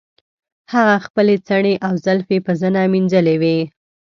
هغې 0.73 0.97
خپلې 1.05 1.35
څڼې 1.47 1.73
او 1.87 1.93
زلفې 2.05 2.37
په 2.45 2.51
زنه 2.61 2.81
مینځلې 2.93 3.35
وې. 3.41 3.59